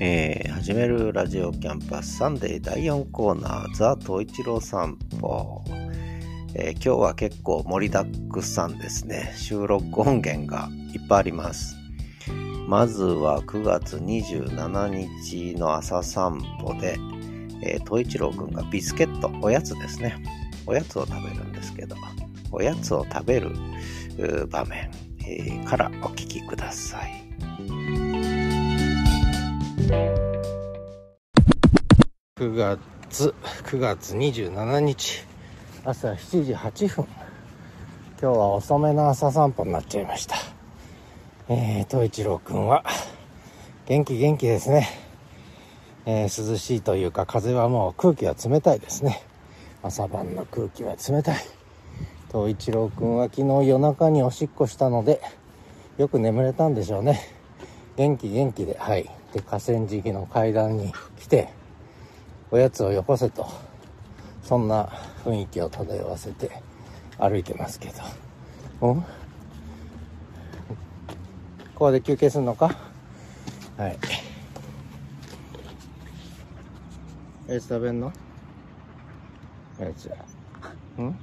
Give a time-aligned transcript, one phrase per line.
[0.00, 5.62] えー、始めるラジオキャンパスサンデー第4コーナー The 冬一郎さんぽ、
[6.54, 9.34] えー、今日は結構盛りだくさんですね。
[9.36, 11.77] 収録音源がいっぱいあります。
[12.68, 16.98] まずは9月27日の朝散歩で、
[17.62, 20.22] えー、冬一郎くんがビスケットおやつですね。
[20.66, 21.96] おやつを食べるんですけど
[22.52, 23.56] おやつを食べる
[24.48, 24.90] 場面、
[25.26, 27.24] えー、からお聞きください。
[32.36, 35.24] 9月9月27日
[35.86, 37.06] 朝7時8分。
[38.20, 40.57] 今日は遅めの朝散歩になっちゃいました。
[41.50, 42.84] えー、東一郎くんは
[43.86, 44.86] 元気元気ですね、
[46.04, 49.22] えー、涼しいというか風はもう空気は冷たいですね。
[49.82, 51.38] 朝晩の空気は冷たい。
[52.30, 55.22] 東一郎くんは昨日夜中におしっこしたので
[55.96, 57.18] よく眠れたんでしょうね。
[57.96, 59.10] 元気元気ではい。
[59.32, 61.48] で河川敷の階段に来て
[62.50, 63.46] おやつをよこせと
[64.42, 64.84] そんな
[65.24, 66.50] 雰囲気を漂わせて
[67.18, 68.88] 歩いてますけど。
[68.88, 69.04] うん？
[71.78, 72.74] ここで休憩するのか？
[73.76, 73.96] はい。
[77.48, 78.12] おやつ食べんの？
[79.78, 80.10] おやつ
[80.98, 81.16] うん？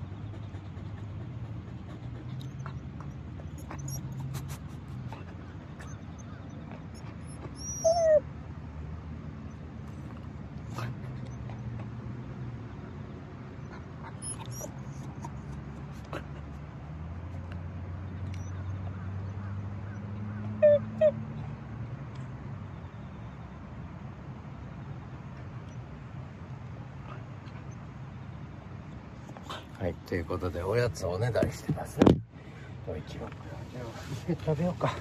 [29.80, 32.00] はい、ということでおやつをおねだりしてます。
[32.00, 33.27] と一郎
[33.72, 34.95] じゃあビスケット食べようか。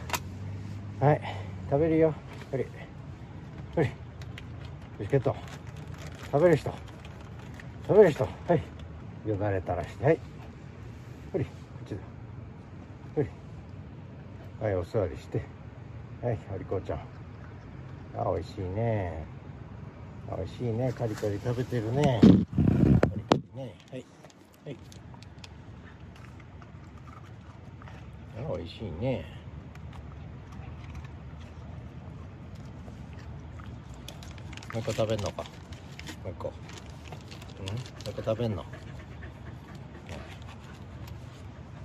[1.01, 1.21] はい、
[1.71, 2.15] 食べるよ。
[2.51, 2.67] ほり、
[3.75, 3.89] ほり、
[4.99, 5.35] ビスケット。
[6.33, 6.75] 食べる人。
[7.87, 8.25] 食べる人。
[8.25, 8.63] はい。
[9.29, 10.19] よだれ垂らして、はい。
[11.33, 11.51] ほり、こ
[11.85, 11.97] っちだ。
[13.15, 13.29] ほり。
[14.61, 15.43] はい、お座りして。
[16.21, 16.99] はい、はりこちゃん。
[18.19, 19.25] あ、美味しいね。
[20.37, 20.93] 美味しいね。
[20.93, 22.21] カリカリ食べてるね。
[22.23, 22.47] カリ
[23.23, 23.77] カリね。
[23.91, 24.05] はい。
[24.65, 24.77] はい。
[28.39, 29.25] あ美味しいね。
[34.73, 35.43] もう一個食べんのか。
[35.43, 36.49] もう一個。
[36.49, 37.67] うん？
[37.67, 37.73] も
[38.07, 38.65] う一個食べんの？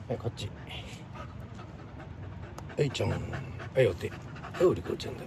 [0.08, 0.18] はい。
[0.18, 0.50] こっち。
[2.78, 3.10] はいちゃん。
[3.10, 3.16] は
[3.82, 5.24] いお手はいおりこちゃんだ。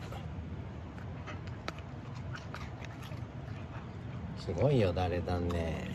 [4.38, 5.86] すごいよ誰だね。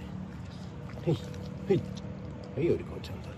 [1.03, 1.17] はい。
[1.67, 1.81] はい。
[2.55, 3.29] はいよりこちゃんだ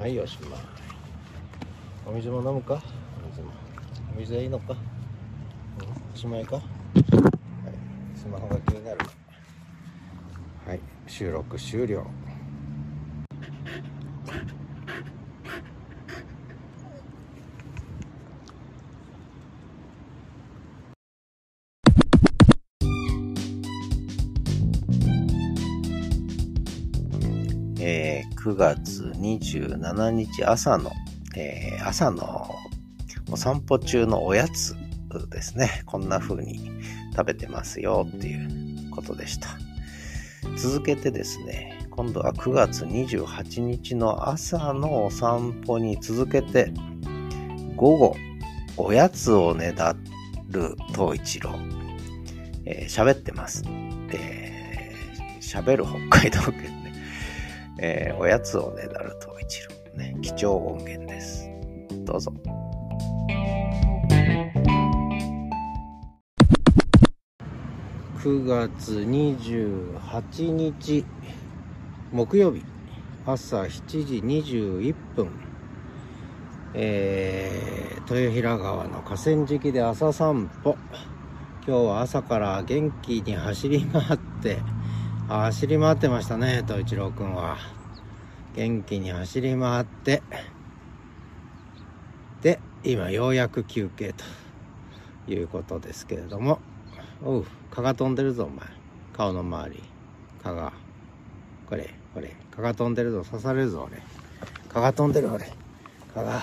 [0.00, 0.60] はいおしまい
[2.06, 2.82] お水も飲むか？
[3.22, 3.52] お水も。
[4.16, 4.78] お水はいいのか、うん、
[6.14, 6.56] おしまいか？
[6.56, 6.64] はい。
[8.16, 8.98] スマホが気になる。
[10.66, 10.80] はい。
[11.06, 12.06] 収録終了。
[27.84, 30.92] えー、9月27日朝の、
[31.34, 32.48] えー、朝の
[33.28, 34.76] お散歩中のおやつ
[35.30, 35.82] ですね。
[35.84, 36.70] こんな風に
[37.10, 39.48] 食べてますよっていうことでした。
[40.56, 46.72] 続けてですね、今度は9月28日の朝のお散歩に続けて、
[47.74, 48.16] 午後、
[48.76, 49.96] おやつをねだ
[50.50, 51.50] る東一郎、
[52.64, 53.64] えー、喋ってます。
[54.12, 56.81] えー、喋る北海道県
[57.78, 61.50] えー、おやつをねだると一郎ね、貴重音源です。
[62.04, 62.32] どうぞ。
[68.22, 71.04] 9月28日
[72.12, 72.62] 木曜日
[73.26, 75.30] 朝7時21分
[76.74, 80.76] えー、豊平川の河川敷で朝散歩
[81.66, 84.58] 今日は朝から元気に走り回って
[85.28, 87.56] 走り回ってましたね東一郎くんは。
[88.54, 90.22] 元気に走り回って。
[92.42, 94.14] で今ようやく休憩
[95.26, 96.60] ということですけれども。
[97.24, 98.66] おう蚊が飛んでるぞお前。
[99.12, 99.82] 顔の周り。
[100.42, 100.72] 蚊が。
[101.68, 102.34] これこれ。
[102.54, 104.02] 蚊が飛んでるぞ刺されるぞ俺。
[104.68, 105.50] 蚊が飛んでる俺。
[106.14, 106.40] 蚊が。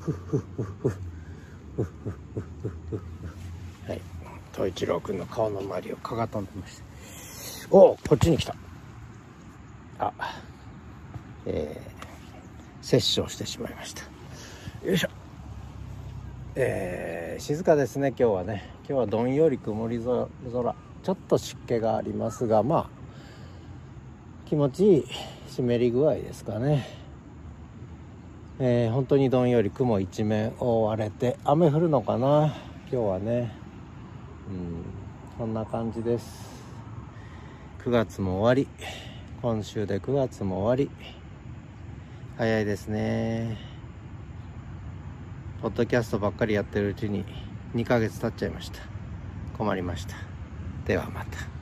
[0.00, 0.94] ふっふっふっふっ
[1.74, 1.84] ふっふ。
[1.84, 2.96] っふ
[4.62, 6.93] っ一郎君の顔の周りをかがとんでました。
[7.70, 8.54] おおこっちに来た。
[9.98, 10.12] あ
[11.46, 14.02] えー、殺生してしまいました。
[14.86, 15.08] よいしょ。
[16.56, 18.70] えー、静かですね今日はね。
[18.88, 20.28] 今日はどんより曇り空。
[21.02, 22.88] ちょっと湿気がありますがまあ
[24.46, 25.06] 気持ちいい
[25.48, 26.86] 湿り具合ですかね。
[28.60, 32.54] えー、本当にどんより雲一面覆われて雨降るのかな？
[32.90, 33.52] 今日はね。
[34.48, 34.84] うん
[35.38, 36.53] こんな感じです。
[37.84, 38.66] 9月も終わり。
[39.42, 40.90] 今週で9月も終わり。
[42.38, 43.58] 早いですね。
[45.60, 47.26] ポッドキャストばっかりやってるうちに
[47.74, 48.80] 2ヶ月経っちゃいました。
[49.58, 50.16] 困りました。
[50.86, 51.53] ではまた。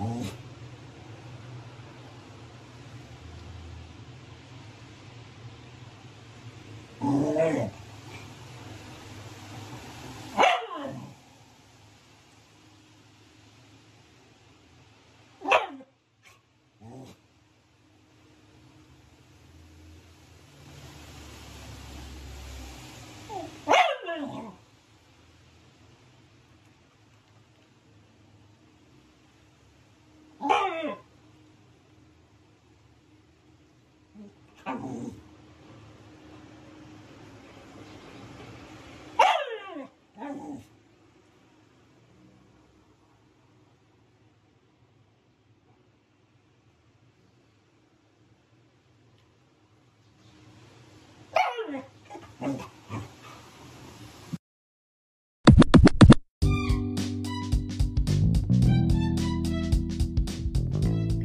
[0.00, 0.43] Oh.
[7.06, 7.70] 你在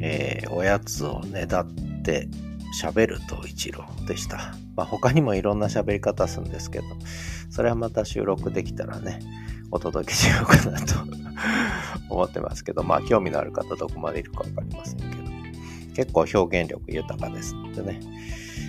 [0.02, 1.68] えー、おやつをねだっ
[2.04, 2.28] て
[2.82, 4.54] 喋ると一郎でした。
[4.76, 6.86] まあ、他にもいろんな喋り方するんですけど、
[7.50, 9.20] それはまた収録できたらね、
[9.72, 10.96] お届けしようかなと
[12.10, 15.19] 思ってますけど、まあ興味のある方どこまでいるかわかりませんけど、
[15.96, 17.56] 結構表現力豊かです。
[17.76, 18.00] でね、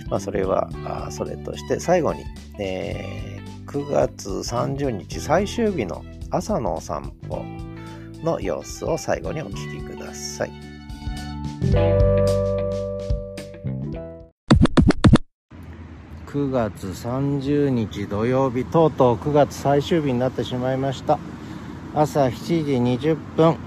[0.09, 2.23] まあそれは、あそれとして最後に、
[2.59, 7.43] えー、9月30日最終日の朝のお散歩
[8.23, 10.51] の様子を最後にお聞きください。
[16.31, 21.19] 9月30日土曜日とうとう9月最終日になってしまいました。
[21.93, 23.57] 朝7時20分、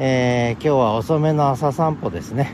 [0.00, 2.52] えー、今日は遅めの朝散歩ですね。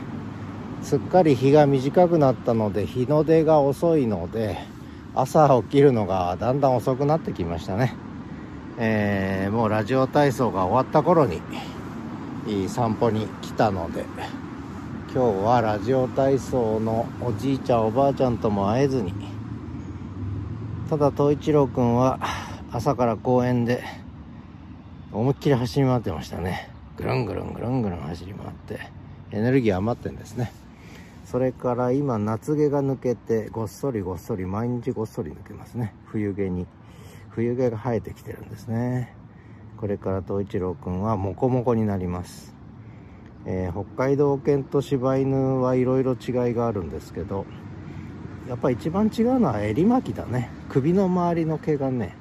[0.81, 4.57] すっかり日が短くなったので日の出が遅いので
[5.13, 7.95] 朝起きるのがだんだん遅くなってきましたね、
[8.79, 11.39] えー、もうラジオ体操が終わった頃に
[12.47, 14.05] いい散歩に来たので
[15.13, 19.13] 今日はラジオ体操のおじいちゃんおばあちゃんとも会えずに
[20.89, 22.19] ただ東一郎くんは
[22.71, 23.83] 朝から公園で
[25.11, 26.74] 思いっきり走り回ってましたね。
[26.97, 28.79] ぐるんぐるんぐるんぐるん走り回って
[29.31, 30.51] エネルギー余ってんですね。
[31.25, 35.93] それから今夏毛が抜けてごっそりごっそり毎日ごっそり抜けますね。
[36.05, 36.67] 冬毛に。
[37.31, 39.13] 冬毛が生えてきてるんですね。
[39.77, 42.55] これから東一郎くんはモコモコになります。
[43.45, 47.45] えー、北海道犬と柴犬はいろいろ違いがあるんですけど
[48.49, 50.49] やっぱ一番違うのは襟巻きだね。
[50.69, 52.15] 首の周りの毛がね。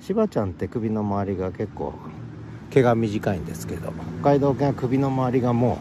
[0.00, 1.94] 柴ちゃんって首の周りが結構
[2.72, 3.92] 毛が短いんですけど。
[4.22, 5.78] 北海道犬は首の周りがも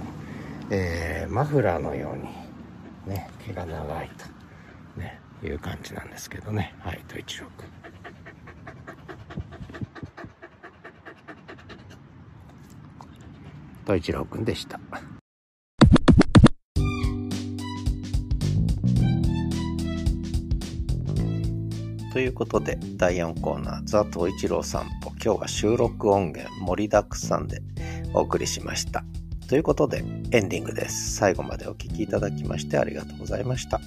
[0.69, 6.75] う、えー、マフラーのようにね毛が長いと、ね、いう感じなんですけどね。
[6.79, 7.69] はいと一郎君
[13.85, 14.79] と一郎くんでした。
[22.21, 25.09] ということで、第4コーナー、ザ・東一郎散歩。
[25.09, 27.63] 今日は収録音源盛りだくさんで
[28.13, 29.03] お送りしました。
[29.49, 31.15] ということで、エンディングです。
[31.15, 33.81] 最後までお聴きいただきましてありがとうございました。